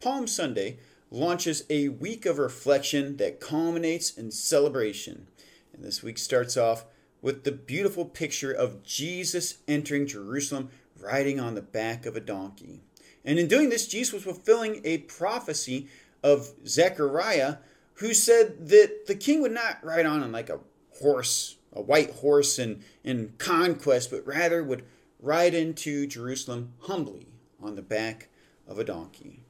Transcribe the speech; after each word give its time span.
Palm 0.00 0.26
Sunday 0.26 0.78
launches 1.10 1.64
a 1.68 1.90
week 1.90 2.24
of 2.24 2.38
reflection 2.38 3.18
that 3.18 3.38
culminates 3.38 4.16
in 4.16 4.30
celebration. 4.30 5.26
And 5.74 5.84
this 5.84 6.02
week 6.02 6.16
starts 6.16 6.56
off 6.56 6.86
with 7.20 7.44
the 7.44 7.52
beautiful 7.52 8.06
picture 8.06 8.50
of 8.50 8.82
Jesus 8.82 9.58
entering 9.68 10.06
Jerusalem 10.06 10.70
riding 10.98 11.38
on 11.38 11.54
the 11.54 11.60
back 11.60 12.06
of 12.06 12.16
a 12.16 12.20
donkey. 12.20 12.80
And 13.26 13.38
in 13.38 13.46
doing 13.46 13.68
this, 13.68 13.86
Jesus 13.86 14.14
was 14.14 14.22
fulfilling 14.22 14.80
a 14.84 14.98
prophecy 14.98 15.88
of 16.22 16.52
Zechariah, 16.66 17.56
who 17.94 18.14
said 18.14 18.68
that 18.68 19.06
the 19.06 19.14
king 19.14 19.42
would 19.42 19.52
not 19.52 19.84
ride 19.84 20.06
on 20.06 20.32
like 20.32 20.48
a 20.48 20.60
horse, 21.02 21.56
a 21.74 21.82
white 21.82 22.12
horse 22.12 22.58
in, 22.58 22.82
in 23.04 23.34
conquest, 23.36 24.10
but 24.10 24.26
rather 24.26 24.64
would 24.64 24.84
ride 25.20 25.52
into 25.52 26.06
Jerusalem 26.06 26.72
humbly 26.80 27.26
on 27.62 27.74
the 27.74 27.82
back 27.82 28.28
of 28.66 28.78
a 28.78 28.84
donkey. 28.84 29.44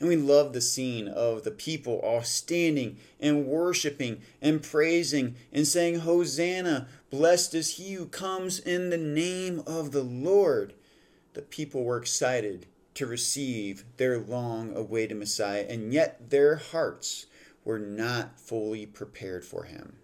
And 0.00 0.08
we 0.08 0.16
love 0.16 0.54
the 0.54 0.62
scene 0.62 1.06
of 1.08 1.44
the 1.44 1.50
people 1.50 2.00
all 2.02 2.22
standing 2.22 2.96
and 3.20 3.46
worshiping 3.46 4.22
and 4.40 4.62
praising 4.62 5.36
and 5.52 5.66
saying, 5.66 6.00
Hosanna, 6.00 6.88
blessed 7.10 7.54
is 7.54 7.76
he 7.76 7.92
who 7.92 8.06
comes 8.06 8.58
in 8.58 8.88
the 8.88 8.96
name 8.96 9.62
of 9.66 9.92
the 9.92 10.02
Lord. 10.02 10.72
The 11.34 11.42
people 11.42 11.84
were 11.84 11.98
excited 11.98 12.66
to 12.94 13.06
receive 13.06 13.84
their 13.98 14.18
long 14.18 14.74
awaited 14.74 15.18
Messiah, 15.18 15.66
and 15.68 15.92
yet 15.92 16.30
their 16.30 16.56
hearts 16.56 17.26
were 17.62 17.78
not 17.78 18.40
fully 18.40 18.86
prepared 18.86 19.44
for 19.44 19.64
him. 19.64 19.98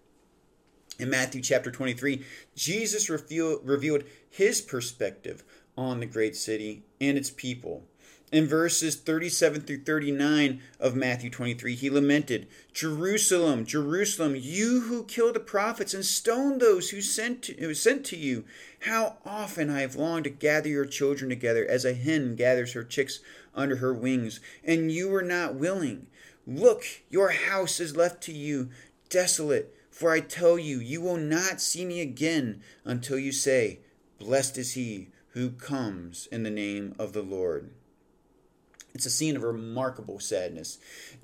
In 0.99 1.09
Matthew 1.09 1.41
chapter 1.41 1.71
23, 1.71 2.23
Jesus 2.55 3.09
revealed 3.09 4.03
his 4.29 4.61
perspective 4.61 5.43
on 5.75 5.99
the 5.99 6.05
great 6.05 6.35
city 6.35 6.83
and 7.01 7.17
its 7.17 7.29
people. 7.29 7.83
In 8.29 8.45
verses 8.45 8.97
37 8.97 9.61
through 9.61 9.83
39 9.83 10.61
of 10.81 10.97
Matthew 10.97 11.29
23, 11.29 11.75
he 11.75 11.89
lamented, 11.89 12.45
Jerusalem, 12.73 13.65
Jerusalem, 13.65 14.35
you 14.35 14.81
who 14.81 15.05
kill 15.05 15.31
the 15.31 15.39
prophets 15.39 15.93
and 15.93 16.03
stone 16.03 16.57
those 16.57 16.89
who 16.89 16.99
sent 16.99 17.43
to, 17.43 17.73
sent 17.73 18.03
to 18.07 18.17
you. 18.17 18.43
How 18.81 19.15
often 19.25 19.69
I 19.69 19.79
have 19.79 19.95
longed 19.95 20.25
to 20.25 20.29
gather 20.29 20.67
your 20.67 20.85
children 20.85 21.29
together 21.29 21.65
as 21.65 21.85
a 21.85 21.93
hen 21.93 22.35
gathers 22.35 22.73
her 22.73 22.83
chicks 22.83 23.21
under 23.55 23.77
her 23.77 23.93
wings, 23.93 24.41
and 24.61 24.91
you 24.91 25.07
were 25.07 25.23
not 25.23 25.55
willing. 25.55 26.07
Look, 26.45 26.83
your 27.09 27.29
house 27.29 27.79
is 27.79 27.95
left 27.95 28.21
to 28.23 28.33
you 28.33 28.69
desolate, 29.07 29.73
for 29.89 30.11
I 30.11 30.19
tell 30.19 30.59
you, 30.59 30.79
you 30.79 30.99
will 30.99 31.15
not 31.15 31.61
see 31.61 31.85
me 31.85 32.01
again 32.01 32.61
until 32.83 33.17
you 33.17 33.31
say, 33.31 33.79
Blessed 34.19 34.57
is 34.57 34.73
he 34.73 35.11
who 35.29 35.51
comes 35.51 36.27
in 36.29 36.43
the 36.43 36.49
name 36.49 36.93
of 36.99 37.13
the 37.13 37.21
Lord. 37.21 37.69
It's 38.97 39.05
a 39.05 39.11
scene 39.11 39.35
of 39.35 39.43
remarkable 39.43 40.19
sadness. 40.19 40.79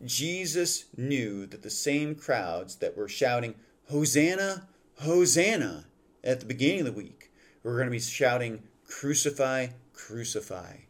Jesus 0.06 0.86
knew 0.96 1.48
that 1.48 1.64
the 1.64 1.72
same 1.72 2.14
crowds 2.14 2.76
that 2.76 2.96
were 2.96 3.08
shouting, 3.08 3.56
Hosanna, 3.90 4.68
Hosanna, 5.00 5.88
at 6.24 6.40
the 6.40 6.46
beginning 6.46 6.82
of 6.82 6.86
the 6.86 6.92
week, 6.92 7.32
were 7.64 7.74
going 7.74 7.88
to 7.88 7.92
be 7.92 8.00
shouting, 8.00 8.62
Crucify, 8.88 9.70
Crucify, 9.92 10.82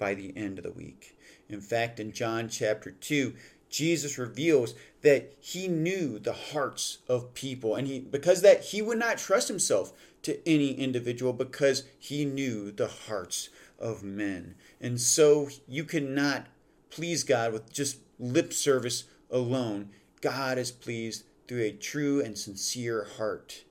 by 0.00 0.14
the 0.14 0.36
end 0.36 0.58
of 0.58 0.64
the 0.64 0.72
week. 0.72 1.16
In 1.48 1.60
fact, 1.60 2.00
in 2.00 2.10
John 2.10 2.48
chapter 2.48 2.90
2, 2.90 3.34
Jesus 3.70 4.18
reveals 4.18 4.74
that 5.02 5.34
he 5.38 5.68
knew 5.68 6.18
the 6.18 6.32
hearts 6.32 6.98
of 7.06 7.32
people 7.34 7.76
and 7.76 7.86
he 7.86 8.00
because 8.00 8.40
that 8.42 8.64
he 8.64 8.82
would 8.82 8.98
not 8.98 9.18
trust 9.18 9.46
himself 9.46 9.92
to 10.22 10.48
any 10.48 10.72
individual 10.72 11.32
because 11.32 11.84
he 11.96 12.24
knew 12.24 12.72
the 12.72 12.88
hearts 12.88 13.50
of 13.78 14.02
men. 14.02 14.54
And 14.80 15.00
so 15.00 15.48
you 15.66 15.84
cannot 15.84 16.46
please 16.90 17.24
God 17.24 17.52
with 17.52 17.72
just 17.72 17.98
lip 18.18 18.52
service 18.52 19.04
alone. 19.30 19.90
God 20.20 20.58
is 20.58 20.70
pleased 20.70 21.24
through 21.46 21.62
a 21.62 21.72
true 21.72 22.22
and 22.22 22.38
sincere 22.38 23.08
heart. 23.16 23.64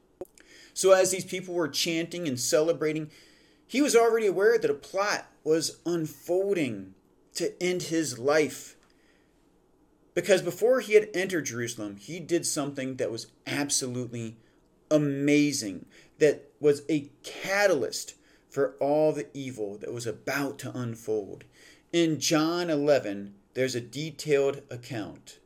So, 0.73 0.91
as 0.91 1.11
these 1.11 1.25
people 1.25 1.53
were 1.53 1.67
chanting 1.67 2.27
and 2.27 2.39
celebrating, 2.39 3.11
he 3.65 3.81
was 3.81 3.95
already 3.95 4.27
aware 4.27 4.57
that 4.57 4.71
a 4.71 4.75
plot 4.75 5.27
was 5.43 5.77
unfolding 5.85 6.95
to 7.35 7.61
end 7.61 7.83
his 7.83 8.19
life. 8.19 8.75
Because 10.13 10.41
before 10.41 10.79
he 10.79 10.93
had 10.93 11.09
entered 11.13 11.45
Jerusalem, 11.45 11.97
he 11.97 12.19
did 12.19 12.45
something 12.45 12.97
that 12.97 13.11
was 13.11 13.27
absolutely 13.47 14.37
amazing, 14.91 15.85
that 16.19 16.51
was 16.59 16.83
a 16.89 17.09
catalyst 17.23 18.15
for 18.53 18.75
all 18.79 19.11
the 19.11 19.25
evil 19.33 19.79
that 19.79 19.91
was 19.91 20.05
about 20.05 20.59
to 20.59 20.77
unfold. 20.77 21.43
In 21.91 22.19
John 22.19 22.69
11, 22.69 23.33
there's 23.55 23.73
a 23.73 23.81
detailed 23.81 24.61
account 24.69 25.39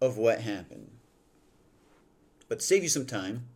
of 0.00 0.16
what 0.16 0.40
happened. 0.40 0.92
But 2.48 2.60
to 2.60 2.64
save 2.64 2.82
you 2.82 2.88
some 2.88 3.04
time, 3.04 3.48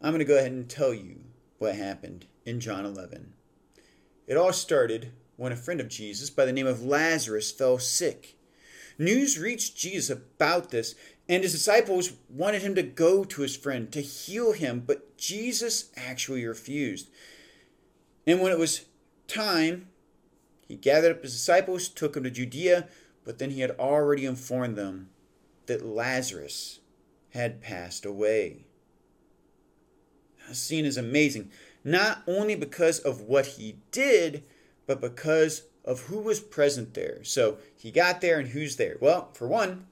I'm 0.00 0.12
going 0.12 0.20
to 0.20 0.24
go 0.24 0.38
ahead 0.38 0.52
and 0.52 0.68
tell 0.68 0.94
you 0.94 1.16
what 1.58 1.74
happened 1.74 2.26
in 2.46 2.60
John 2.60 2.84
11. 2.84 3.32
It 4.28 4.36
all 4.36 4.52
started 4.52 5.10
when 5.36 5.50
a 5.50 5.56
friend 5.56 5.80
of 5.80 5.88
Jesus 5.88 6.30
by 6.30 6.44
the 6.44 6.52
name 6.52 6.66
of 6.66 6.84
Lazarus 6.84 7.50
fell 7.50 7.80
sick. 7.80 8.36
News 8.98 9.36
reached 9.36 9.76
Jesus 9.76 10.10
about 10.10 10.70
this, 10.70 10.94
and 11.28 11.42
his 11.42 11.52
disciples 11.52 12.12
wanted 12.28 12.62
him 12.62 12.76
to 12.76 12.84
go 12.84 13.24
to 13.24 13.42
his 13.42 13.56
friend 13.56 13.90
to 13.90 14.00
heal 14.00 14.52
him, 14.52 14.84
but 14.86 15.18
Jesus 15.18 15.90
actually 15.96 16.46
refused. 16.46 17.10
And 18.28 18.42
when 18.42 18.52
it 18.52 18.58
was 18.58 18.84
time, 19.26 19.88
he 20.66 20.76
gathered 20.76 21.16
up 21.16 21.22
his 21.22 21.32
disciples, 21.32 21.88
took 21.88 22.12
them 22.12 22.24
to 22.24 22.30
Judea, 22.30 22.86
but 23.24 23.38
then 23.38 23.52
he 23.52 23.62
had 23.62 23.70
already 23.78 24.26
informed 24.26 24.76
them 24.76 25.08
that 25.64 25.86
Lazarus 25.86 26.80
had 27.30 27.62
passed 27.62 28.04
away. 28.04 28.66
The 30.46 30.54
scene 30.54 30.84
is 30.84 30.98
amazing, 30.98 31.50
not 31.82 32.22
only 32.26 32.54
because 32.54 32.98
of 32.98 33.22
what 33.22 33.46
he 33.46 33.78
did, 33.92 34.44
but 34.86 35.00
because 35.00 35.62
of 35.82 36.02
who 36.02 36.18
was 36.20 36.38
present 36.38 36.92
there. 36.92 37.24
So 37.24 37.56
he 37.76 37.90
got 37.90 38.20
there, 38.20 38.38
and 38.38 38.48
who's 38.48 38.76
there? 38.76 38.98
Well, 39.00 39.30
for 39.32 39.48
one, 39.48 39.86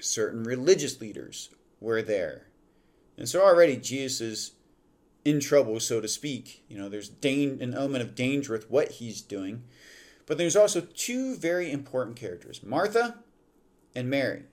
certain 0.00 0.42
religious 0.42 1.00
leaders 1.00 1.50
were 1.78 2.02
there. 2.02 2.48
And 3.16 3.28
so 3.28 3.40
already 3.40 3.76
Jesus 3.76 4.50
in 5.30 5.40
trouble, 5.40 5.78
so 5.80 6.00
to 6.00 6.08
speak. 6.08 6.62
You 6.68 6.76
know, 6.76 6.88
there's 6.88 7.08
dan- 7.08 7.58
an 7.60 7.74
element 7.74 8.02
of 8.02 8.14
danger 8.14 8.52
with 8.52 8.70
what 8.70 8.92
he's 8.92 9.22
doing. 9.22 9.62
But 10.26 10.38
there's 10.38 10.56
also 10.56 10.80
two 10.80 11.36
very 11.36 11.72
important 11.72 12.16
characters 12.16 12.62
Martha 12.62 13.18
and 13.94 14.10
Mary. 14.10 14.44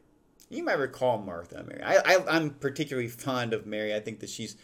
You 0.49 0.63
might 0.63 0.79
recall 0.79 1.17
Martha 1.17 1.57
and 1.57 1.67
Mary. 1.67 1.83
I, 1.83 1.97
I, 1.97 2.35
I'm 2.35 2.51
particularly 2.51 3.09
fond 3.09 3.53
of 3.53 3.65
Mary. 3.65 3.93
I 3.93 3.99
think 3.99 4.21
that 4.21 4.29
she's 4.29 4.55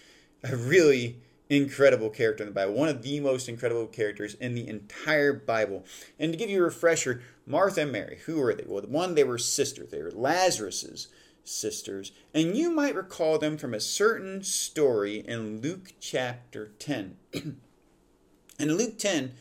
a 0.43 0.55
really 0.55 1.17
incredible 1.49 2.09
character 2.09 2.43
in 2.43 2.49
the 2.49 2.53
Bible, 2.53 2.73
one 2.73 2.89
of 2.89 3.01
the 3.01 3.19
most 3.19 3.49
incredible 3.49 3.85
characters 3.85 4.33
in 4.35 4.55
the 4.55 4.67
entire 4.67 5.33
Bible. 5.33 5.85
And 6.17 6.31
to 6.31 6.37
give 6.37 6.49
you 6.49 6.61
a 6.61 6.63
refresher, 6.63 7.21
Martha 7.45 7.81
and 7.81 7.91
Mary, 7.91 8.19
who 8.25 8.39
were 8.39 8.53
they? 8.53 8.63
Well, 8.65 8.81
one, 8.83 9.15
they 9.15 9.23
were 9.23 9.37
sisters. 9.37 9.91
They 9.91 10.01
were 10.01 10.11
Lazarus's 10.11 11.09
sisters, 11.43 12.11
and 12.33 12.55
you 12.55 12.69
might 12.71 12.95
recall 12.95 13.37
them 13.37 13.57
from 13.57 13.73
a 13.73 13.79
certain 13.79 14.43
story 14.43 15.23
in 15.27 15.61
Luke 15.61 15.93
chapter 15.99 16.71
10. 16.79 17.17
in 17.33 18.77
Luke 18.77 18.97
10, 18.97 19.33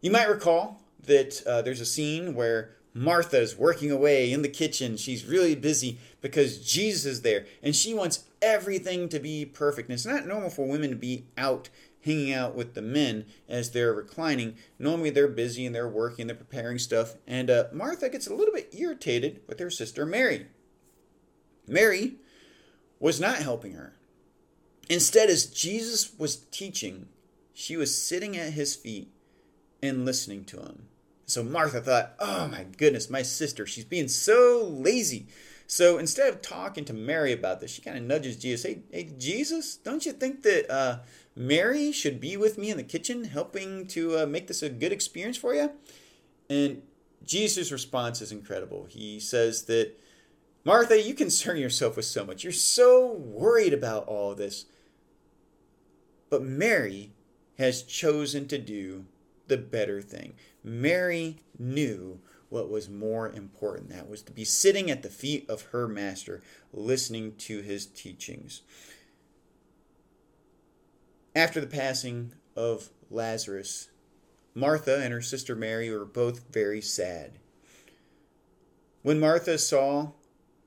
you 0.00 0.10
might 0.10 0.28
recall 0.28 0.82
that 1.04 1.42
uh, 1.46 1.62
there's 1.62 1.80
a 1.80 1.86
scene 1.86 2.34
where 2.34 2.70
Martha 2.94 3.40
is 3.40 3.56
working 3.56 3.90
away 3.90 4.32
in 4.32 4.42
the 4.42 4.48
kitchen. 4.48 4.96
She's 4.96 5.24
really 5.24 5.54
busy 5.54 5.98
because 6.20 6.58
Jesus 6.58 7.04
is 7.04 7.22
there, 7.22 7.46
and 7.62 7.74
she 7.74 7.94
wants 7.94 8.24
everything 8.42 9.08
to 9.08 9.18
be 9.18 9.44
perfect. 9.44 9.88
And 9.88 9.94
it's 9.94 10.06
not 10.06 10.26
normal 10.26 10.50
for 10.50 10.66
women 10.66 10.90
to 10.90 10.96
be 10.96 11.26
out 11.36 11.68
hanging 12.04 12.32
out 12.32 12.54
with 12.54 12.74
the 12.74 12.82
men 12.82 13.26
as 13.48 13.70
they're 13.70 13.92
reclining. 13.92 14.56
Normally 14.78 15.10
they're 15.10 15.28
busy 15.28 15.66
and 15.66 15.74
they're 15.74 15.88
working, 15.88 16.26
they're 16.26 16.36
preparing 16.36 16.78
stuff. 16.78 17.14
And 17.26 17.50
uh, 17.50 17.64
Martha 17.72 18.08
gets 18.08 18.26
a 18.26 18.34
little 18.34 18.54
bit 18.54 18.74
irritated 18.76 19.42
with 19.46 19.58
her 19.58 19.70
sister 19.70 20.06
Mary. 20.06 20.46
Mary 21.68 22.16
was 23.00 23.20
not 23.20 23.38
helping 23.38 23.72
her. 23.72 23.94
Instead, 24.88 25.28
as 25.28 25.46
Jesus 25.46 26.18
was 26.18 26.36
teaching, 26.36 27.08
she 27.52 27.76
was 27.76 28.00
sitting 28.00 28.36
at 28.36 28.54
his 28.54 28.74
feet 28.74 29.12
and 29.82 30.04
listening 30.04 30.44
to 30.46 30.58
him. 30.60 30.88
So 31.26 31.42
Martha 31.42 31.80
thought, 31.80 32.14
oh 32.18 32.48
my 32.48 32.64
goodness, 32.76 33.10
my 33.10 33.22
sister, 33.22 33.66
she's 33.66 33.84
being 33.84 34.08
so 34.08 34.66
lazy. 34.66 35.26
So 35.66 35.98
instead 35.98 36.32
of 36.32 36.40
talking 36.40 36.86
to 36.86 36.94
Mary 36.94 37.32
about 37.32 37.60
this, 37.60 37.70
she 37.70 37.82
kind 37.82 37.98
of 37.98 38.02
nudges 38.04 38.36
Jesus. 38.36 38.64
Hey, 38.64 38.82
hey, 38.90 39.10
Jesus, 39.18 39.76
don't 39.76 40.06
you 40.06 40.12
think 40.12 40.42
that 40.44 40.72
uh, 40.72 41.00
Mary 41.36 41.92
should 41.92 42.18
be 42.18 42.38
with 42.38 42.56
me 42.56 42.70
in 42.70 42.78
the 42.78 42.82
kitchen, 42.82 43.24
helping 43.24 43.86
to 43.88 44.20
uh, 44.20 44.26
make 44.26 44.46
this 44.46 44.62
a 44.62 44.70
good 44.70 44.92
experience 44.92 45.36
for 45.36 45.54
you? 45.54 45.70
And 46.48 46.80
Jesus' 47.26 47.70
response 47.70 48.22
is 48.22 48.32
incredible. 48.32 48.86
He 48.88 49.20
says 49.20 49.64
that 49.64 49.92
Martha, 50.68 51.00
you 51.00 51.14
concern 51.14 51.56
yourself 51.56 51.96
with 51.96 52.04
so 52.04 52.26
much. 52.26 52.44
You're 52.44 52.52
so 52.52 53.10
worried 53.10 53.72
about 53.72 54.06
all 54.06 54.34
this. 54.34 54.66
But 56.28 56.42
Mary 56.42 57.14
has 57.56 57.82
chosen 57.82 58.46
to 58.48 58.58
do 58.58 59.06
the 59.46 59.56
better 59.56 60.02
thing. 60.02 60.34
Mary 60.62 61.38
knew 61.58 62.20
what 62.50 62.68
was 62.68 62.90
more 62.90 63.30
important. 63.30 63.88
That 63.88 64.10
was 64.10 64.20
to 64.24 64.32
be 64.32 64.44
sitting 64.44 64.90
at 64.90 65.02
the 65.02 65.08
feet 65.08 65.48
of 65.48 65.62
her 65.72 65.88
master, 65.88 66.42
listening 66.70 67.36
to 67.36 67.62
his 67.62 67.86
teachings. 67.86 68.60
After 71.34 71.62
the 71.62 71.66
passing 71.66 72.34
of 72.54 72.90
Lazarus, 73.10 73.88
Martha 74.54 75.00
and 75.02 75.14
her 75.14 75.22
sister 75.22 75.56
Mary 75.56 75.90
were 75.90 76.04
both 76.04 76.52
very 76.52 76.82
sad. 76.82 77.38
When 79.00 79.18
Martha 79.18 79.56
saw 79.56 80.12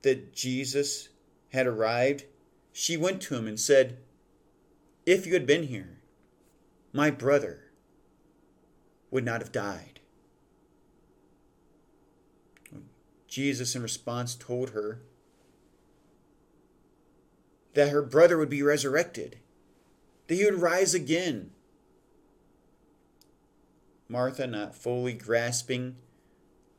that 0.03 0.33
Jesus 0.33 1.09
had 1.49 1.67
arrived, 1.67 2.25
she 2.71 2.97
went 2.97 3.21
to 3.23 3.35
him 3.35 3.47
and 3.47 3.59
said, 3.59 3.97
If 5.05 5.25
you 5.25 5.33
had 5.33 5.45
been 5.45 5.63
here, 5.63 6.01
my 6.93 7.11
brother 7.11 7.71
would 9.09 9.25
not 9.25 9.41
have 9.41 9.51
died. 9.51 9.99
Jesus, 13.27 13.75
in 13.75 13.81
response, 13.81 14.35
told 14.35 14.71
her 14.71 15.01
that 17.73 17.89
her 17.89 18.01
brother 18.01 18.37
would 18.37 18.49
be 18.49 18.61
resurrected, 18.61 19.37
that 20.27 20.35
he 20.35 20.43
would 20.43 20.61
rise 20.61 20.93
again. 20.93 21.51
Martha, 24.09 24.45
not 24.47 24.75
fully 24.75 25.13
grasping 25.13 25.95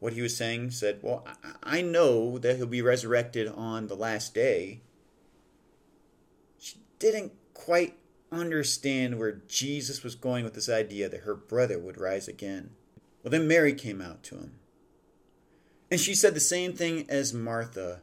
what 0.03 0.15
he 0.15 0.21
was 0.21 0.37
saying, 0.37 0.73
said, 0.73 0.99
Well, 1.01 1.25
I 1.63 1.81
know 1.81 2.37
that 2.39 2.57
he'll 2.57 2.67
be 2.67 2.83
resurrected 2.83 3.47
on 3.47 3.87
the 3.87 3.95
last 3.95 4.35
day. 4.35 4.81
She 6.59 6.79
didn't 6.99 7.33
quite 7.55 7.95
understand 8.33 9.17
where 9.17 9.43
Jesus 9.47 10.03
was 10.03 10.17
going 10.17 10.43
with 10.43 10.55
this 10.55 10.69
idea 10.69 11.09
that 11.09 11.21
her 11.21 11.37
brother 11.37 11.79
would 11.79 12.01
rise 12.01 12.27
again. 12.27 12.71
Well, 13.23 13.31
then 13.31 13.47
Mary 13.47 13.75
came 13.75 14.01
out 14.01 14.25
to 14.25 14.39
him. 14.39 14.55
And 15.89 16.01
she 16.01 16.17
said 16.17 16.35
the 16.35 16.41
same 16.41 16.73
thing 16.73 17.07
as 17.09 17.33
Martha. 17.33 18.03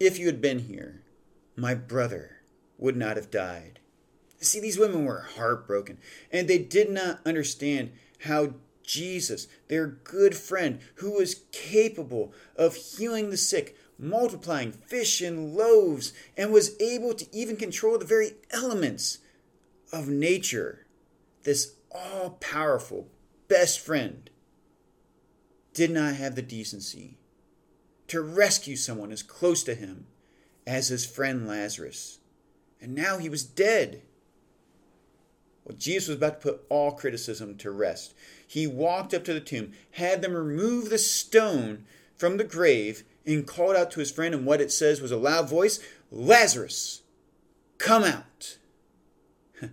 If 0.00 0.18
you 0.18 0.24
had 0.24 0.40
been 0.40 0.60
here, 0.60 1.02
my 1.56 1.74
brother 1.74 2.40
would 2.78 2.96
not 2.96 3.18
have 3.18 3.30
died. 3.30 3.80
See, 4.40 4.60
these 4.60 4.78
women 4.78 5.04
were 5.04 5.28
heartbroken, 5.36 5.98
and 6.32 6.48
they 6.48 6.58
did 6.58 6.90
not 6.90 7.20
understand 7.26 7.92
how 8.20 8.54
Jesus, 8.84 9.48
their 9.68 9.86
good 9.86 10.36
friend, 10.36 10.80
who 10.96 11.12
was 11.12 11.42
capable 11.52 12.32
of 12.56 12.76
healing 12.76 13.30
the 13.30 13.36
sick, 13.36 13.76
multiplying 13.98 14.72
fish 14.72 15.20
and 15.20 15.54
loaves, 15.54 16.12
and 16.36 16.52
was 16.52 16.80
able 16.80 17.14
to 17.14 17.26
even 17.34 17.56
control 17.56 17.98
the 17.98 18.04
very 18.04 18.32
elements 18.50 19.18
of 19.92 20.08
nature, 20.08 20.86
this 21.42 21.74
all 21.90 22.30
powerful 22.40 23.08
best 23.48 23.80
friend, 23.80 24.30
did 25.72 25.90
not 25.90 26.14
have 26.14 26.34
the 26.34 26.42
decency 26.42 27.18
to 28.06 28.20
rescue 28.20 28.76
someone 28.76 29.10
as 29.10 29.22
close 29.22 29.64
to 29.64 29.74
him 29.74 30.06
as 30.66 30.88
his 30.88 31.04
friend 31.04 31.46
Lazarus. 31.46 32.18
And 32.80 32.94
now 32.94 33.18
he 33.18 33.28
was 33.28 33.44
dead. 33.44 34.02
Well, 35.64 35.76
Jesus 35.76 36.08
was 36.08 36.16
about 36.18 36.40
to 36.40 36.52
put 36.52 36.64
all 36.68 36.92
criticism 36.92 37.56
to 37.56 37.70
rest. 37.70 38.14
He 38.46 38.66
walked 38.66 39.14
up 39.14 39.24
to 39.24 39.32
the 39.32 39.40
tomb, 39.40 39.72
had 39.92 40.20
them 40.20 40.34
remove 40.34 40.90
the 40.90 40.98
stone 40.98 41.84
from 42.16 42.36
the 42.36 42.44
grave, 42.44 43.04
and 43.26 43.46
called 43.46 43.76
out 43.76 43.90
to 43.92 44.00
his 44.00 44.10
friend 44.10 44.34
in 44.34 44.44
what 44.44 44.60
it 44.60 44.70
says 44.70 45.00
was 45.00 45.10
a 45.10 45.16
loud 45.16 45.48
voice 45.48 45.80
Lazarus, 46.10 47.02
come 47.78 48.04
out. 48.04 48.58
and 49.60 49.72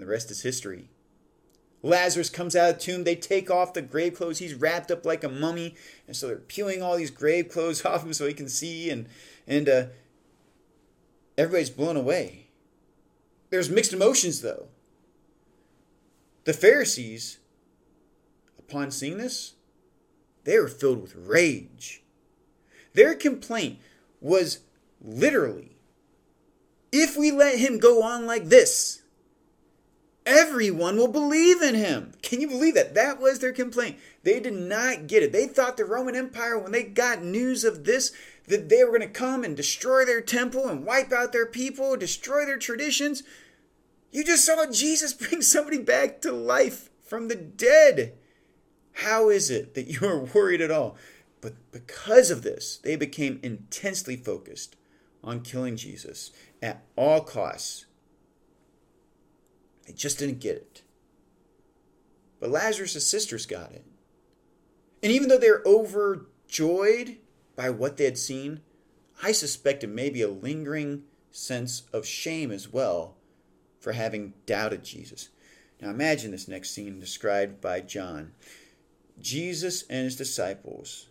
the 0.00 0.06
rest 0.06 0.30
is 0.30 0.42
history. 0.42 0.88
Lazarus 1.82 2.30
comes 2.30 2.54
out 2.54 2.70
of 2.70 2.76
the 2.76 2.80
tomb. 2.80 3.04
They 3.04 3.16
take 3.16 3.50
off 3.50 3.74
the 3.74 3.82
grave 3.82 4.14
clothes. 4.14 4.38
He's 4.38 4.54
wrapped 4.54 4.90
up 4.90 5.04
like 5.04 5.24
a 5.24 5.28
mummy. 5.28 5.74
And 6.06 6.16
so 6.16 6.28
they're 6.28 6.36
peeling 6.36 6.80
all 6.80 6.96
these 6.96 7.10
grave 7.10 7.48
clothes 7.48 7.84
off 7.84 8.04
him 8.04 8.12
so 8.12 8.26
he 8.26 8.34
can 8.34 8.48
see. 8.48 8.88
And, 8.88 9.08
and 9.46 9.68
uh, 9.68 9.84
everybody's 11.36 11.70
blown 11.70 11.96
away. 11.96 12.46
There's 13.50 13.68
mixed 13.68 13.92
emotions, 13.92 14.40
though. 14.40 14.68
The 16.44 16.52
Pharisees, 16.52 17.38
upon 18.58 18.90
seeing 18.90 19.18
this, 19.18 19.54
they 20.44 20.58
were 20.58 20.68
filled 20.68 21.02
with 21.02 21.14
rage. 21.14 22.02
Their 22.94 23.14
complaint 23.14 23.78
was 24.20 24.60
literally 25.00 25.72
if 26.92 27.16
we 27.16 27.30
let 27.32 27.58
him 27.58 27.78
go 27.78 28.02
on 28.02 28.26
like 28.26 28.44
this, 28.44 29.02
everyone 30.26 30.98
will 30.98 31.08
believe 31.08 31.62
in 31.62 31.74
him. 31.74 32.12
Can 32.20 32.42
you 32.42 32.48
believe 32.48 32.74
that? 32.74 32.94
That 32.94 33.18
was 33.18 33.38
their 33.38 33.52
complaint. 33.52 33.96
They 34.22 34.38
did 34.38 34.52
not 34.52 35.06
get 35.06 35.22
it. 35.22 35.32
They 35.32 35.46
thought 35.46 35.78
the 35.78 35.86
Roman 35.86 36.14
Empire, 36.14 36.58
when 36.58 36.70
they 36.70 36.82
got 36.82 37.24
news 37.24 37.64
of 37.64 37.84
this, 37.84 38.12
that 38.46 38.68
they 38.68 38.84
were 38.84 38.90
going 38.90 39.00
to 39.00 39.08
come 39.08 39.42
and 39.42 39.56
destroy 39.56 40.04
their 40.04 40.20
temple 40.20 40.68
and 40.68 40.84
wipe 40.84 41.12
out 41.12 41.32
their 41.32 41.46
people, 41.46 41.96
destroy 41.96 42.44
their 42.44 42.58
traditions. 42.58 43.22
You 44.12 44.24
just 44.24 44.44
saw 44.44 44.64
Jesus 44.70 45.12
bring 45.28 45.42
somebody 45.42 45.78
back 45.78 46.20
to 46.20 46.32
life 46.32 46.90
from 47.04 47.26
the 47.28 47.34
dead. 47.36 48.14
How 48.92 49.30
is 49.30 49.50
it 49.50 49.74
that 49.74 49.88
you 49.88 50.06
are 50.06 50.18
worried 50.18 50.60
at 50.60 50.70
all? 50.70 50.96
But 51.40 51.54
because 51.72 52.30
of 52.30 52.42
this, 52.42 52.78
they 52.84 52.94
became 52.94 53.40
intensely 53.42 54.16
focused 54.16 54.76
on 55.24 55.40
killing 55.40 55.76
Jesus 55.76 56.30
at 56.62 56.84
all 56.96 57.22
costs 57.22 57.86
they 59.86 59.92
just 59.92 60.18
didn't 60.18 60.40
get 60.40 60.56
it. 60.56 60.82
But 62.40 62.50
Lazarus' 62.50 63.06
sisters 63.06 63.46
got 63.46 63.72
it. 63.72 63.84
And 65.02 65.12
even 65.12 65.28
though 65.28 65.38
they're 65.38 65.62
overjoyed 65.66 67.18
by 67.56 67.70
what 67.70 67.96
they 67.96 68.04
had 68.04 68.18
seen, 68.18 68.60
I 69.22 69.32
suspect 69.32 69.84
it 69.84 69.88
may 69.88 70.10
be 70.10 70.22
a 70.22 70.28
lingering 70.28 71.04
sense 71.30 71.82
of 71.92 72.06
shame 72.06 72.50
as 72.50 72.72
well 72.72 73.16
for 73.82 73.92
having 73.92 74.32
doubted 74.46 74.84
Jesus. 74.84 75.28
Now 75.80 75.90
imagine 75.90 76.30
this 76.30 76.48
next 76.48 76.70
scene 76.70 77.00
described 77.00 77.60
by 77.60 77.80
John. 77.80 78.32
Jesus 79.20 79.82
and 79.90 80.04
his 80.04 80.16
disciples 80.16 81.08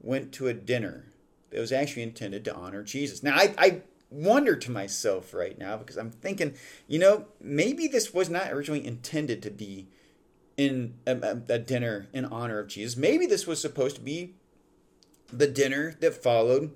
went 0.00 0.32
to 0.32 0.48
a 0.48 0.54
dinner 0.54 1.12
that 1.50 1.60
was 1.60 1.72
actually 1.72 2.02
intended 2.02 2.44
to 2.44 2.54
honor 2.54 2.82
Jesus. 2.82 3.22
Now, 3.22 3.36
I, 3.36 3.54
I 3.56 3.82
wonder 4.10 4.56
to 4.56 4.70
myself 4.70 5.32
right 5.32 5.58
now 5.58 5.76
because 5.76 5.96
I'm 5.96 6.10
thinking, 6.10 6.54
you 6.86 6.98
know, 6.98 7.26
maybe 7.40 7.88
this 7.88 8.12
was 8.12 8.28
not 8.28 8.52
originally 8.52 8.84
intended 8.84 9.42
to 9.42 9.50
be 9.50 9.88
in 10.56 10.94
a, 11.06 11.38
a, 11.48 11.58
dinner 11.58 12.08
in 12.12 12.24
honor 12.24 12.58
of 12.58 12.68
Jesus. 12.68 12.96
Maybe 12.96 13.26
this 13.26 13.46
was 13.46 13.60
supposed 13.60 13.96
to 13.96 14.02
be 14.02 14.34
the 15.32 15.46
dinner 15.46 15.96
that 16.00 16.22
followed 16.22 16.72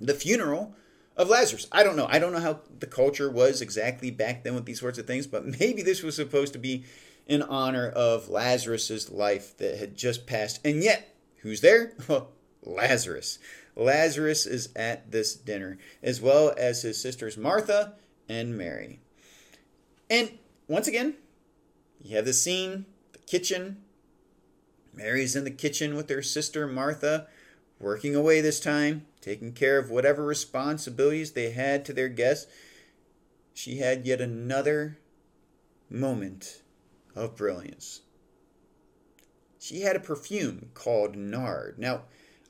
the 0.00 0.14
funeral 0.14 0.74
of 1.22 1.30
Lazarus. 1.30 1.66
I 1.72 1.82
don't 1.82 1.96
know. 1.96 2.06
I 2.10 2.18
don't 2.18 2.32
know 2.32 2.40
how 2.40 2.60
the 2.78 2.86
culture 2.86 3.30
was 3.30 3.62
exactly 3.62 4.10
back 4.10 4.44
then 4.44 4.54
with 4.54 4.66
these 4.66 4.80
sorts 4.80 4.98
of 4.98 5.06
things, 5.06 5.26
but 5.26 5.46
maybe 5.60 5.82
this 5.82 6.02
was 6.02 6.16
supposed 6.16 6.52
to 6.52 6.58
be 6.58 6.84
in 7.26 7.42
honor 7.42 7.88
of 7.88 8.28
Lazarus's 8.28 9.10
life 9.10 9.56
that 9.58 9.78
had 9.78 9.96
just 9.96 10.26
passed. 10.26 10.60
And 10.66 10.82
yet, 10.82 11.16
who's 11.38 11.60
there? 11.60 11.92
Lazarus. 12.62 13.38
Lazarus 13.74 14.44
is 14.44 14.68
at 14.76 15.10
this 15.10 15.34
dinner, 15.34 15.78
as 16.02 16.20
well 16.20 16.52
as 16.58 16.82
his 16.82 17.00
sisters 17.00 17.38
Martha 17.38 17.94
and 18.28 18.56
Mary. 18.56 19.00
And 20.10 20.38
once 20.68 20.86
again, 20.86 21.14
you 22.00 22.16
have 22.16 22.26
the 22.26 22.32
scene, 22.32 22.84
the 23.12 23.18
kitchen. 23.18 23.78
Mary's 24.92 25.34
in 25.34 25.44
the 25.44 25.50
kitchen 25.50 25.94
with 25.94 26.10
her 26.10 26.22
sister 26.22 26.66
Martha, 26.66 27.28
working 27.82 28.14
away 28.14 28.40
this 28.40 28.60
time, 28.60 29.06
taking 29.20 29.52
care 29.52 29.78
of 29.78 29.90
whatever 29.90 30.24
responsibilities 30.24 31.32
they 31.32 31.50
had 31.50 31.84
to 31.84 31.92
their 31.92 32.08
guests. 32.08 32.50
She 33.52 33.78
had 33.78 34.06
yet 34.06 34.20
another 34.20 34.98
moment 35.90 36.62
of 37.14 37.36
brilliance. 37.36 38.00
She 39.58 39.82
had 39.82 39.96
a 39.96 40.00
perfume 40.00 40.70
called 40.74 41.16
nard. 41.16 41.78
Now, 41.78 42.02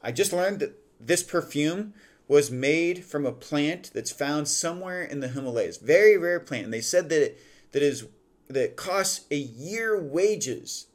I 0.03 0.13
just 0.13 0.33
learned 0.33 0.61
that 0.61 0.79
this 1.01 1.23
perfume 1.23 1.95
was 2.29 2.51
made 2.51 3.05
from 3.05 3.27
a 3.27 3.33
plant 3.33 3.91
that's 3.93 4.13
found 4.13 4.49
somewhere 4.49 5.03
in 5.03 5.21
the 5.21 5.29
Himalayas. 5.29 5.79
Very 5.79 6.17
rare 6.17 6.41
plant. 6.41 6.65
And 6.65 6.73
they 6.73 6.81
said 6.81 7.09
that 7.09 7.23
it, 7.23 7.41
that 7.73 7.83
is 7.83 8.07
that 8.49 8.65
it 8.65 8.77
costs 8.77 9.27
a 9.31 9.37
year 9.37 10.01
wages 10.01 10.87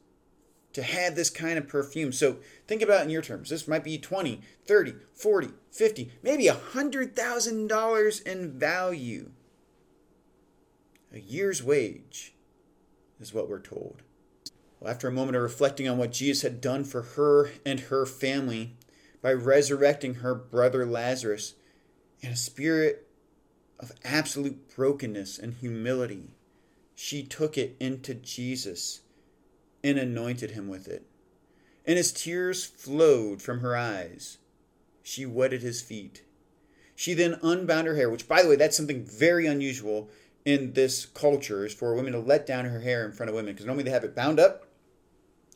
to 0.72 0.82
have 0.82 1.14
this 1.14 1.30
kind 1.30 1.58
of 1.58 1.68
perfume. 1.68 2.12
So 2.12 2.38
think 2.66 2.82
about 2.82 3.02
in 3.02 3.10
your 3.10 3.22
terms. 3.22 3.50
This 3.50 3.66
might 3.66 3.84
be 3.84 3.98
20, 3.98 4.40
30, 4.66 4.94
40, 5.14 5.48
50, 5.70 6.12
maybe 6.22 6.48
a 6.48 6.54
$100,000 6.54 8.26
in 8.26 8.58
value. 8.58 9.30
A 11.12 11.20
year's 11.20 11.62
wage 11.62 12.34
is 13.18 13.32
what 13.32 13.48
we're 13.48 13.60
told. 13.60 14.02
Well, 14.78 14.90
after 14.90 15.08
a 15.08 15.12
moment 15.12 15.36
of 15.36 15.42
reflecting 15.42 15.88
on 15.88 15.98
what 15.98 16.12
Jesus 16.12 16.42
had 16.42 16.60
done 16.60 16.84
for 16.84 17.02
her 17.02 17.50
and 17.64 17.80
her 17.80 18.06
family, 18.06 18.76
by 19.20 19.32
resurrecting 19.32 20.14
her 20.14 20.34
brother 20.34 20.86
Lazarus 20.86 21.54
in 22.20 22.30
a 22.30 22.36
spirit 22.36 23.06
of 23.78 23.92
absolute 24.04 24.74
brokenness 24.74 25.38
and 25.38 25.54
humility. 25.54 26.34
She 26.94 27.22
took 27.22 27.56
it 27.56 27.76
into 27.78 28.14
Jesus 28.14 29.00
and 29.82 29.98
anointed 29.98 30.52
him 30.52 30.68
with 30.68 30.88
it. 30.88 31.04
and 31.88 31.98
as 31.98 32.12
tears 32.12 32.66
flowed 32.66 33.40
from 33.40 33.60
her 33.60 33.74
eyes, 33.74 34.36
she 35.02 35.24
wetted 35.24 35.62
his 35.62 35.80
feet. 35.80 36.22
She 36.94 37.14
then 37.14 37.38
unbound 37.42 37.86
her 37.86 37.96
hair, 37.96 38.10
which, 38.10 38.28
by 38.28 38.42
the 38.42 38.48
way, 38.50 38.56
that's 38.56 38.76
something 38.76 39.02
very 39.02 39.46
unusual 39.46 40.10
in 40.44 40.74
this 40.74 41.06
culture, 41.06 41.64
is 41.64 41.72
for 41.72 41.94
women 41.94 42.12
to 42.12 42.18
let 42.18 42.46
down 42.46 42.66
her 42.66 42.80
hair 42.80 43.06
in 43.06 43.12
front 43.12 43.30
of 43.30 43.36
women, 43.36 43.54
because 43.54 43.64
normally 43.64 43.84
they 43.84 43.90
have 43.90 44.04
it 44.04 44.14
bound 44.14 44.38
up 44.38 44.66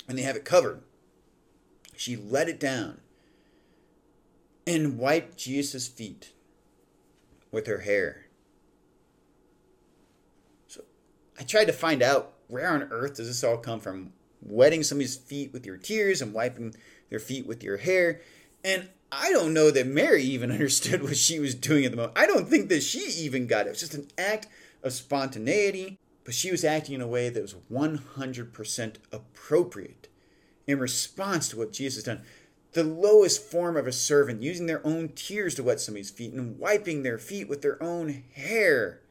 and 0.09 0.17
they 0.17 0.23
have 0.23 0.37
it 0.37 0.47
covered. 0.47 0.81
She 1.95 2.17
let 2.17 2.49
it 2.49 2.59
down 2.59 3.03
and 4.67 4.99
wiped 4.99 5.37
Jesus' 5.37 5.87
feet 5.87 6.33
with 7.51 7.67
her 7.67 7.81
hair. 7.81 8.27
So 10.67 10.83
I 11.39 11.43
tried 11.43 11.67
to 11.67 11.75
find 11.75 12.03
out 12.03 12.33
where 12.53 12.69
on 12.69 12.83
earth 12.91 13.17
does 13.17 13.29
this 13.29 13.43
all 13.43 13.57
come 13.57 13.81
from? 13.81 14.13
Wetting 14.43 14.83
somebody's 14.83 15.17
feet 15.17 15.55
with 15.55 15.65
your 15.65 15.79
tears 15.79 16.21
and 16.21 16.35
wiping 16.35 16.75
their 17.09 17.19
feet 17.19 17.47
with 17.47 17.63
your 17.63 17.79
hair. 17.79 18.21
And 18.63 18.91
I 19.11 19.33
don't 19.33 19.55
know 19.55 19.71
that 19.71 19.87
Mary 19.87 20.23
even 20.23 20.51
understood 20.53 21.03
what 21.03 21.17
she 21.17 21.41
was 21.41 21.55
doing 21.55 21.87
at 21.87 21.93
the 21.93 21.97
moment. 21.97 22.19
I 22.19 22.27
don't 22.27 22.49
think 22.49 22.69
that 22.69 22.83
she 22.83 23.01
even 23.25 23.47
got 23.47 23.63
it. 23.63 23.69
It 23.69 23.71
was 23.71 23.81
just 23.81 23.95
an 23.95 24.09
act 24.19 24.49
of 24.83 24.93
spontaneity, 24.93 25.99
but 26.25 26.35
she 26.35 26.51
was 26.51 26.63
acting 26.63 26.95
in 26.95 27.01
a 27.01 27.07
way 27.07 27.31
that 27.31 27.41
was 27.41 27.55
100% 27.73 28.97
appropriate 29.11 30.09
in 30.67 30.79
response 30.79 31.49
to 31.49 31.57
what 31.57 31.73
Jesus 31.73 32.05
has 32.05 32.17
done. 32.17 32.25
The 32.73 32.85
lowest 32.85 33.43
form 33.43 33.79
of 33.79 33.87
a 33.87 33.93
servant, 33.93 34.43
using 34.43 34.67
their 34.67 34.87
own 34.87 35.11
tears 35.11 35.55
to 35.55 35.63
wet 35.63 35.81
somebody's 35.81 36.11
feet 36.11 36.35
and 36.35 36.59
wiping 36.59 37.03
their 37.03 37.19
feet 37.19 37.49
with 37.49 37.63
their 37.63 37.83
own 37.83 38.25
hair. 38.35 39.02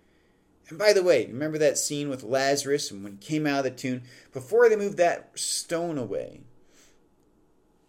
And 0.69 0.77
by 0.77 0.93
the 0.93 1.03
way, 1.03 1.25
remember 1.25 1.57
that 1.57 1.77
scene 1.77 2.09
with 2.09 2.23
Lazarus 2.23 2.91
and 2.91 3.03
when 3.03 3.13
he 3.13 3.17
came 3.17 3.45
out 3.45 3.59
of 3.59 3.63
the 3.65 3.71
tomb? 3.71 4.03
Before 4.31 4.69
they 4.69 4.75
moved 4.75 4.97
that 4.97 5.37
stone 5.37 5.97
away, 5.97 6.41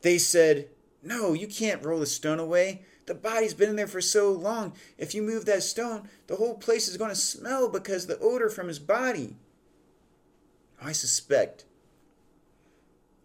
they 0.03 0.19
said, 0.19 0.69
No, 1.03 1.33
you 1.33 1.47
can't 1.47 1.85
roll 1.85 2.01
the 2.01 2.07
stone 2.07 2.41
away. 2.41 2.85
The 3.07 3.15
body's 3.15 3.55
been 3.55 3.71
in 3.71 3.77
there 3.77 3.87
for 3.87 4.01
so 4.01 4.31
long. 4.31 4.75
If 4.99 5.15
you 5.15 5.23
move 5.23 5.45
that 5.47 5.63
stone, 5.63 6.09
the 6.27 6.37
whole 6.37 6.57
place 6.57 6.89
is 6.89 6.97
going 6.97 7.11
to 7.11 7.17
smell 7.17 7.69
because 7.69 8.07
the 8.07 8.19
odor 8.19 8.49
from 8.49 8.69
his 8.69 8.79
body. 8.79 9.37
I 10.81 10.93
suspect 10.93 11.65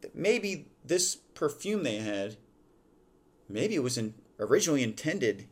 that 0.02 0.16
maybe 0.16 0.68
this 0.86 1.16
perfume 1.16 1.84
they 1.84 1.98
had, 1.98 2.38
maybe 3.50 3.76
it 3.76 3.84
was 3.84 3.98
in, 3.98 4.14
originally 4.40 4.84
intended 4.84 5.48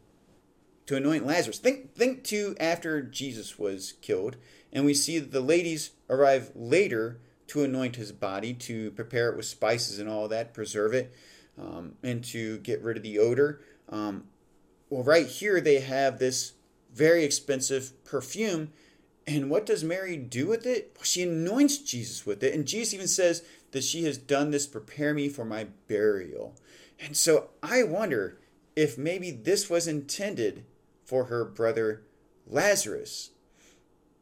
to 0.88 0.96
anoint 0.96 1.26
Lazarus. 1.26 1.60
Think 1.60 1.96
think 1.96 2.24
to 2.26 2.56
after 2.60 3.02
Jesus 3.02 3.58
was 3.58 3.94
killed, 4.02 4.38
and 4.72 4.86
we 4.86 4.94
see 4.94 5.20
that 5.20 5.32
the 5.32 5.42
ladies 5.42 5.92
arrive 6.10 6.52
later 6.56 7.20
to 7.48 7.64
anoint 7.64 7.96
his 7.96 8.12
body, 8.12 8.54
to 8.54 8.92
prepare 8.92 9.30
it 9.30 9.38
with 9.38 9.46
spices 9.46 10.00
and 10.00 10.10
all 10.10 10.28
that, 10.28 10.54
preserve 10.54 10.94
it, 10.94 11.14
um, 11.60 11.94
and 12.04 12.24
to 12.26 12.58
get 12.60 12.82
rid 12.82 12.98
of 12.98 13.04
the 13.04 13.20
odor. 13.20 13.62
Um, 13.90 14.26
well, 14.90 15.04
right 15.04 15.28
here 15.28 15.62
they 15.62 15.80
have 15.80 16.20
this 16.20 16.54
very 16.94 17.24
expensive 17.24 18.04
perfume. 18.04 18.72
And 19.28 19.50
what 19.50 19.66
does 19.66 19.84
Mary 19.84 20.18
do 20.18 20.48
with 20.48 20.66
it? 20.66 20.92
Well, 20.96 21.04
she 21.04 21.24
anoints 21.24 21.80
Jesus 21.80 22.26
with 22.26 22.44
it. 22.44 22.54
And 22.54 22.68
Jesus 22.68 22.94
even 22.94 23.08
says 23.08 23.44
that 23.72 23.84
she 23.84 24.04
has 24.06 24.18
done 24.18 24.52
this 24.52 24.68
prepare 24.68 25.14
me 25.14 25.30
for 25.30 25.46
my 25.46 25.68
burial. 25.88 26.56
And 27.00 27.18
so 27.18 27.50
I 27.62 27.84
wonder 27.84 28.40
if 28.76 28.98
maybe 28.98 29.32
this 29.32 29.70
was 29.70 29.88
intended 29.88 30.64
for 31.06 31.26
her 31.26 31.46
brother 31.46 32.04
Lazarus. 32.48 33.32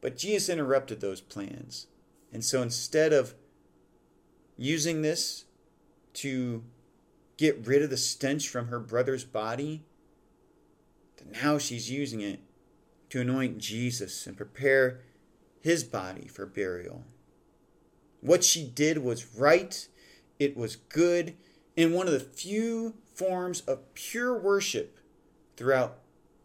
But 0.00 0.16
Jesus 0.16 0.48
interrupted 0.48 1.00
those 1.00 1.20
plans. 1.20 1.86
And 2.32 2.44
so 2.44 2.62
instead 2.62 3.12
of 3.12 3.34
using 4.56 5.02
this 5.02 5.44
to 6.14 6.62
get 7.36 7.66
rid 7.66 7.82
of 7.82 7.90
the 7.90 7.96
stench 7.96 8.48
from 8.48 8.68
her 8.68 8.78
brother's 8.78 9.24
body, 9.24 9.84
now 11.42 11.58
she's 11.58 11.90
using 11.90 12.20
it 12.20 12.40
to 13.10 13.20
anoint 13.20 13.58
Jesus 13.58 14.26
and 14.26 14.36
prepare 14.36 15.00
his 15.60 15.84
body 15.84 16.28
for 16.28 16.44
burial. 16.44 17.04
What 18.20 18.44
she 18.44 18.66
did 18.66 18.98
was 18.98 19.34
right, 19.36 19.88
it 20.38 20.56
was 20.56 20.76
good, 20.76 21.34
and 21.76 21.94
one 21.94 22.06
of 22.06 22.12
the 22.12 22.20
few 22.20 22.94
forms 23.14 23.62
of 23.62 23.94
pure 23.94 24.38
worship 24.38 24.98
throughout 25.56 25.98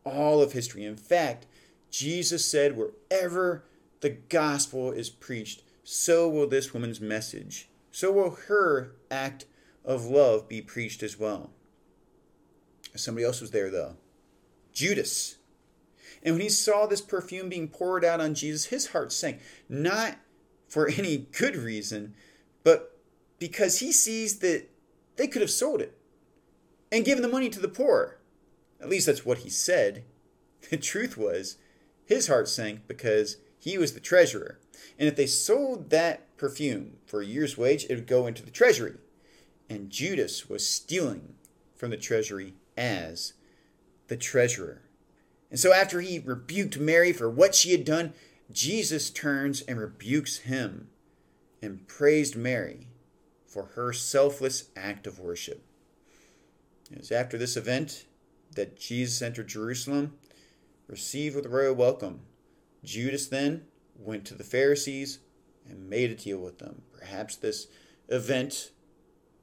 all 0.04 0.42
of 0.42 0.54
history. 0.54 0.84
In 0.84 0.98
fact, 0.98 1.46
Jesus 1.92 2.46
said, 2.46 2.78
wherever 2.78 3.64
the 4.02 4.10
gospel 4.10 4.92
is 4.92 5.10
preached, 5.10 5.64
so 5.84 6.30
will 6.30 6.48
this 6.48 6.74
woman's 6.74 7.02
message, 7.02 7.70
so 7.92 8.12
will 8.12 8.38
her 8.48 8.96
act 9.10 9.46
of 9.84 10.06
love 10.06 10.48
be 10.48 10.62
preached 10.62 11.02
as 11.02 11.18
well. 11.18 11.50
Somebody 12.96 13.26
else 13.26 13.42
was 13.42 13.52
there, 13.52 13.70
though 13.70 13.96
Judas. 14.74 15.38
And 16.22 16.36
when 16.36 16.42
he 16.42 16.50
saw 16.50 16.86
this 16.86 17.02
perfume 17.02 17.50
being 17.50 17.68
poured 17.68 18.04
out 18.04 18.20
on 18.20 18.36
Jesus, 18.36 18.66
his 18.66 18.88
heart 18.88 19.12
sank, 19.12 19.40
not 19.68 20.18
for 20.68 20.88
any 20.88 21.18
good 21.18 21.56
reason, 21.56 22.14
but 22.64 22.98
because 23.40 23.80
he 23.80 23.92
sees 23.92 24.40
that 24.40 24.68
they 25.16 25.28
could 25.28 25.42
have 25.42 25.52
sold 25.52 25.82
it 25.82 25.98
and 26.92 27.06
given 27.06 27.22
the 27.22 27.30
money 27.30 27.50
to 27.50 27.60
the 27.60 27.68
poor. 27.68 28.19
At 28.82 28.90
least 28.90 29.06
that's 29.06 29.26
what 29.26 29.40
he 29.40 29.50
said. 29.50 30.04
The 30.70 30.78
truth 30.78 31.18
was, 31.18 31.58
his 32.06 32.28
heart 32.28 32.48
sank 32.48 32.88
because 32.88 33.38
he 33.58 33.78
was 33.78 33.94
the 33.94 34.00
treasurer. 34.00 34.60
And 34.98 35.08
if 35.08 35.16
they 35.16 35.28
sold 35.28 35.90
that 35.90 36.36
perfume 36.38 36.98
for 37.06 37.22
a 37.22 37.26
year's 37.26 37.58
wage, 37.58 37.86
it 37.90 37.96
would 37.96 38.08
go 38.08 38.28
into 38.28 38.44
the 38.44 38.52
treasury. 38.52 38.96
And 39.70 39.90
Judas 39.90 40.50
was 40.50 40.68
stealing 40.68 41.36
from 41.76 41.92
the 41.92 41.98
treasury 41.98 42.56
as 42.78 43.34
the 44.08 44.18
treasurer. 44.18 44.82
And 45.52 45.60
so, 45.60 45.74
after 45.74 46.02
he 46.02 46.20
rebuked 46.20 46.80
Mary 46.80 47.12
for 47.12 47.30
what 47.30 47.56
she 47.56 47.72
had 47.72 47.86
done, 47.86 48.14
Jesus 48.52 49.10
turns 49.10 49.62
and 49.62 49.80
rebukes 49.80 50.40
him 50.40 50.90
and 51.62 51.88
praised 51.88 52.36
Mary 52.36 52.88
for 53.46 53.66
her 53.76 53.94
selfless 53.94 54.70
act 54.76 55.08
of 55.08 55.20
worship. 55.20 55.64
It 56.92 57.00
was 57.00 57.12
after 57.12 57.38
this 57.38 57.58
event 57.58 58.06
that 58.56 58.80
Jesus 58.80 59.22
entered 59.22 59.48
Jerusalem, 59.48 60.14
received 60.88 61.36
with 61.36 61.46
royal 61.46 61.74
welcome. 61.74 62.22
Judas 62.84 63.28
then 63.28 63.66
went 63.98 64.26
to 64.26 64.36
the 64.36 64.44
Pharisees 64.44 65.20
and 65.68 65.90
made 65.90 66.12
a 66.12 66.16
deal 66.16 66.40
with 66.40 66.60
them. 66.60 66.82
Perhaps 66.98 67.36
this 67.36 67.68
event 68.08 68.72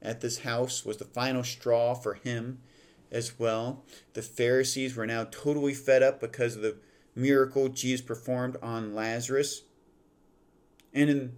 at 0.01 0.21
this 0.21 0.39
house 0.39 0.85
was 0.85 0.97
the 0.97 1.05
final 1.05 1.43
straw 1.43 1.93
for 1.93 2.15
him 2.15 2.59
as 3.11 3.39
well. 3.39 3.85
The 4.13 4.21
Pharisees 4.21 4.95
were 4.95 5.07
now 5.07 5.25
totally 5.25 5.73
fed 5.73 6.03
up 6.03 6.19
because 6.19 6.55
of 6.55 6.61
the 6.61 6.77
miracle 7.15 7.69
Jesus 7.69 8.05
performed 8.05 8.57
on 8.61 8.93
Lazarus. 8.93 9.63
And 10.93 11.09
in 11.09 11.37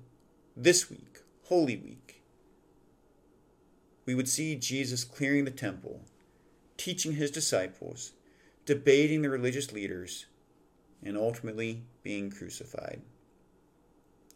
this 0.56 0.90
week, 0.90 1.20
Holy 1.46 1.78
Week, 1.78 2.22
we 4.06 4.16
would 4.16 4.28
see 4.28 4.56
Jesus 4.56 5.04
clearing 5.04 5.46
the 5.46 5.52
temple, 5.52 6.02
teaching 6.80 7.14
his 7.14 7.30
disciples, 7.30 8.14
debating 8.66 9.22
the 9.22 9.30
religious 9.30 9.72
leaders, 9.72 10.26
and 11.04 11.16
ultimately 11.18 11.84
being 12.02 12.32
crucified. 12.32 13.02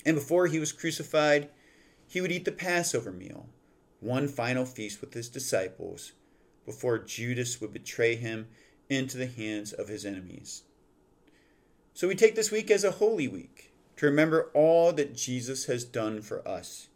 And 0.05 0.15
before 0.15 0.47
he 0.47 0.59
was 0.59 0.71
crucified, 0.71 1.49
he 2.07 2.21
would 2.21 2.31
eat 2.31 2.45
the 2.45 2.51
Passover 2.51 3.11
meal, 3.11 3.47
one 3.99 4.27
final 4.27 4.65
feast 4.65 5.01
with 5.01 5.13
his 5.13 5.29
disciples 5.29 6.11
before 6.65 6.99
Judas 6.99 7.59
would 7.59 7.73
betray 7.73 8.15
him 8.15 8.47
into 8.89 9.17
the 9.17 9.27
hands 9.27 9.73
of 9.73 9.87
his 9.87 10.05
enemies. 10.05 10.63
So 11.93 12.07
we 12.07 12.15
take 12.15 12.35
this 12.35 12.51
week 12.51 12.69
as 12.69 12.83
a 12.83 12.91
holy 12.91 13.27
week 13.27 13.73
to 13.97 14.05
remember 14.05 14.49
all 14.53 14.91
that 14.93 15.15
Jesus 15.15 15.65
has 15.65 15.83
done 15.83 16.21
for 16.21 16.45
us. 16.47 16.87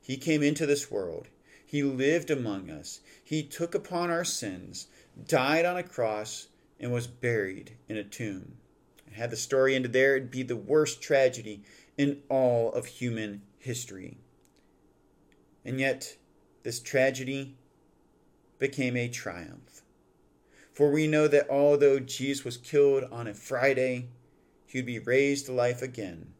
He 0.00 0.16
came 0.16 0.42
into 0.42 0.66
this 0.66 0.90
world, 0.90 1.28
He 1.64 1.82
lived 1.82 2.30
among 2.30 2.70
us, 2.70 3.00
He 3.22 3.42
took 3.42 3.74
upon 3.74 4.10
our 4.10 4.24
sins, 4.24 4.86
died 5.24 5.64
on 5.64 5.76
a 5.76 5.82
cross, 5.82 6.48
and 6.78 6.92
was 6.92 7.06
buried 7.06 7.76
in 7.88 7.96
a 7.96 8.04
tomb. 8.04 8.56
had 9.12 9.30
the 9.30 9.36
story 9.36 9.74
ended 9.74 9.92
there, 9.92 10.16
it'd 10.16 10.30
be 10.30 10.42
the 10.42 10.56
worst 10.56 11.00
tragedy 11.00 11.62
in 11.96 12.22
all 12.28 12.70
of 12.72 12.86
human 12.86 13.42
history. 13.58 14.18
And 15.64 15.80
yet, 15.80 16.16
this 16.62 16.80
tragedy 16.80 17.56
became 18.58 18.96
a 18.96 19.08
triumph. 19.08 19.82
For 20.72 20.90
we 20.90 21.06
know 21.06 21.26
that 21.28 21.48
although 21.48 21.98
Jesus 21.98 22.44
was 22.44 22.58
killed 22.58 23.04
on 23.10 23.26
a 23.26 23.34
Friday, 23.34 24.10
he 24.66 24.78
would 24.78 24.86
be 24.86 24.98
raised 24.98 25.46
to 25.46 25.52
life 25.52 25.80
again 25.80 26.34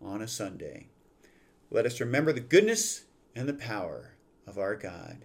on 0.00 0.22
a 0.22 0.28
Sunday. 0.28 0.86
Let 1.70 1.86
us 1.86 2.00
remember 2.00 2.32
the 2.32 2.40
goodness 2.40 3.04
and 3.34 3.48
the 3.48 3.54
power 3.54 4.12
of 4.46 4.58
our 4.58 4.76
God. 4.76 5.24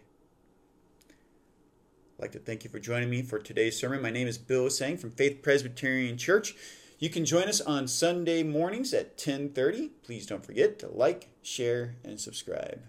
I'd 2.17 2.21
like 2.21 2.31
to 2.31 2.39
thank 2.39 2.63
you 2.63 2.69
for 2.69 2.79
joining 2.79 3.09
me 3.09 3.23
for 3.23 3.39
today's 3.39 3.77
sermon. 3.77 4.01
My 4.01 4.09
name 4.09 4.25
is 4.25 4.37
Bill 4.37 4.69
Seng 4.69 4.95
from 4.95 5.11
Faith 5.11 5.41
Presbyterian 5.41 6.17
Church. 6.17 6.55
You 6.97 7.09
can 7.09 7.25
join 7.25 7.49
us 7.49 7.59
on 7.59 7.89
Sunday 7.89 8.41
mornings 8.41 8.93
at 8.93 9.17
10:30. 9.17 9.89
Please 10.01 10.25
don't 10.25 10.45
forget 10.45 10.79
to 10.79 10.87
like, 10.87 11.27
share, 11.41 11.95
and 12.05 12.17
subscribe. 12.17 12.83